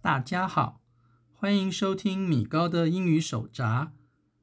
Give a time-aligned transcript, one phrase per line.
[0.00, 0.80] 大家好，
[1.32, 3.92] 欢迎收听米高的英语手札，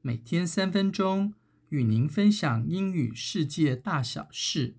[0.02, 1.34] 每天三分钟，
[1.70, 4.76] 与您分享英语世界大小事。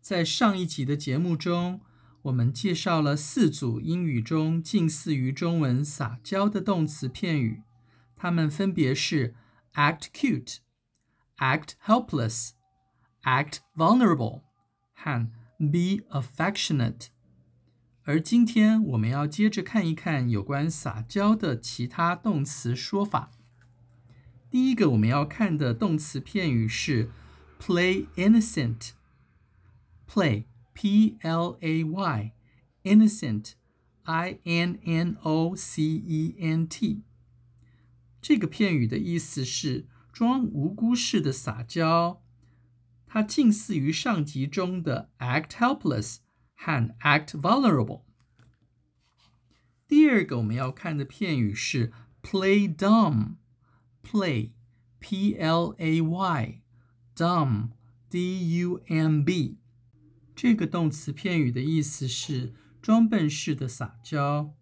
[0.00, 1.80] 在上一集的节目中，
[2.22, 7.62] 我们介绍了四组英语中近似于中文“撒娇”的动词片语，
[8.16, 9.34] 它们分别是
[9.74, 10.58] act cute、
[11.38, 12.50] act helpless、
[13.22, 14.42] act vulnerable
[14.92, 17.08] 和 be affectionate。
[18.04, 23.30] 而今天我们要接着看一看有关撒娇的其他动词说法。
[24.50, 27.10] 第一个我们要看的动词片语是
[27.58, 28.90] play innocent。
[30.06, 32.32] play P L A Y
[32.84, 33.54] innocent
[34.04, 37.02] I N N O C E N T
[38.20, 42.22] 这个片语的意思是装无辜似的撒娇，
[43.13, 46.17] 它近似于上集中的 act helpless
[46.55, 48.03] 和 act vulnerable。
[49.87, 54.51] 第二个我们要看的片语是 play dumb，play
[54.99, 56.61] P L A Y
[57.15, 57.69] dumb
[58.09, 59.57] D U M B。
[60.35, 64.53] 这个动词片语的意思是装笨似的撒娇。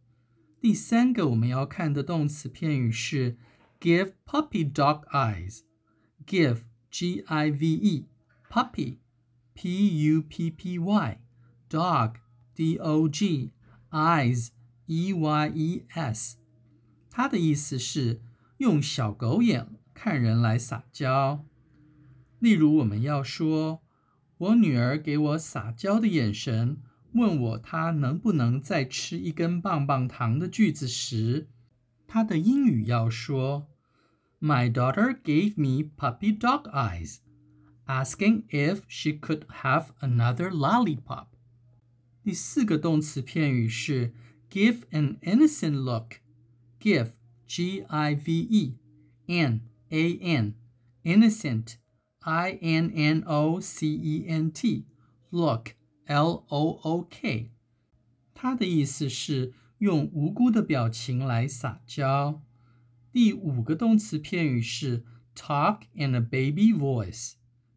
[0.59, 3.38] 第三个我们要看的动词片语是
[3.80, 8.08] give puppy dog eyes。give g i v e
[8.52, 8.98] puppy
[9.53, 11.22] p u p p y
[11.70, 12.16] dog
[12.56, 13.53] d o g
[13.92, 14.50] eyes
[14.86, 16.38] e y e s。
[17.09, 18.22] 它的意思是
[18.58, 21.45] 用小狗眼看人来撒娇。
[22.40, 23.81] 例如我们要说。
[24.40, 26.78] 我女儿给我撒娇的眼神，
[27.14, 31.48] 问我她能不能再吃一根棒棒糖的句子时，
[32.06, 33.66] 她的英语要说：“
[34.40, 37.17] My daughter gave me puppy dog eyes,
[37.92, 41.28] asking if she could have another lollipop。”
[42.23, 44.14] 第四个动词片语是
[44.50, 47.12] “give an innocent look”。give
[47.48, 48.78] g i v e
[49.25, 50.53] n a n
[51.03, 51.75] innocent
[52.19, 54.85] I N N O C E N T
[55.30, 55.75] look
[56.06, 57.52] L O O K，
[58.34, 62.44] 它的意思是用无辜的表情来撒娇。
[63.12, 67.34] 第五个动词片语是 talk in a baby voice。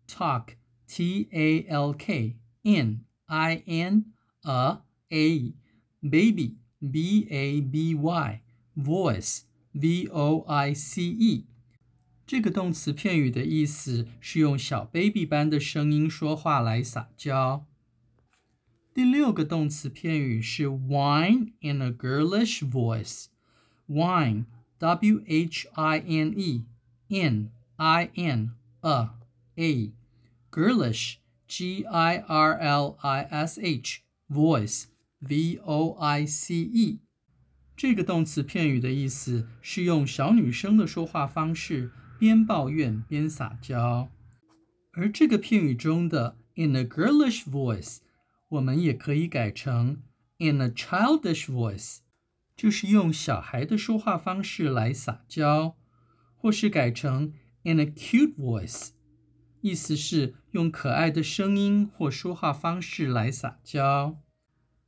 [0.06, 4.06] talk T A L K in I N
[4.44, 4.78] A
[5.10, 5.54] A
[6.03, 8.42] baby B A B Y
[8.76, 9.42] voice
[9.72, 11.47] V O I C E。
[12.26, 17.66] 这个动词片语的意思是用小 baby 般的声音说话来撒娇。
[18.94, 24.44] 第六个动词片语是 whine in a girlish voice。whine
[24.78, 26.64] w h i n e
[27.08, 29.10] in i n a
[29.56, 29.92] a
[30.50, 31.16] girlish
[31.47, 34.84] g i r l i s h voice
[35.19, 37.00] v o i c e。
[37.76, 41.92] 这个动词片语的意思是用小女生的说话方式。
[42.20, 44.10] 边抱怨边撒娇，
[44.92, 48.00] 而这个片语中的 in a girlish voice，
[48.50, 50.03] 我们也可以改成
[50.36, 52.00] in a childish voice，
[52.54, 55.78] 就是用小孩的说话方式来撒娇，
[56.36, 57.32] 或是改成
[57.62, 58.91] in a cute voice，
[59.65, 64.21] 意思是用可爱的声音或说话方式来撒娇。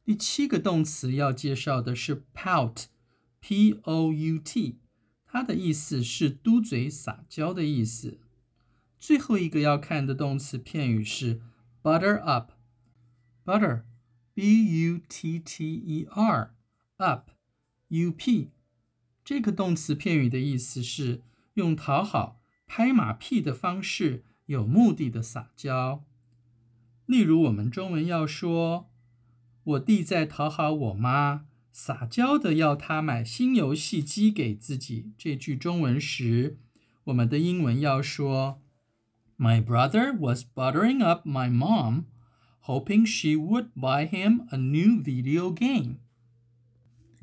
[0.03, 4.77] 第七个动词要介绍的是 pout，p o u t。
[5.25, 8.19] 它的意思是嘟嘴撒娇的意思。
[8.99, 11.41] 最后一个要看的动词片语是
[11.81, 12.51] butter up。
[13.43, 18.51] butter，b u t t e r，up，u p。
[19.25, 21.23] 这个动词片语的意思是
[21.55, 26.03] 用讨好、拍马屁的方式，有目的的撒娇。
[27.05, 28.89] 例如，我们中文要说
[29.63, 35.11] ：“我弟在讨好我妈。”撒娇的要他买新游戏机给自己。
[35.15, 36.57] 这句中文时，
[37.03, 38.59] 我们的英文要说
[39.37, 42.05] ：My brother was buttering up my mom,
[42.63, 45.97] hoping she would buy him a new video game。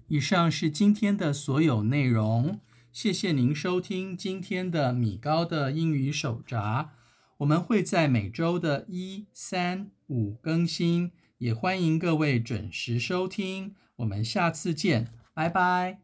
[0.06, 2.60] 以上是今天的所有内容，
[2.92, 6.92] 谢谢您收听今天的米高的英语手札。
[7.38, 13.74] 我们会在每周的一、三、五更新，也欢迎各位准时收听。
[13.96, 15.98] 我们下次见，拜拜。